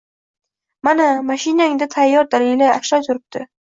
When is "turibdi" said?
3.09-3.51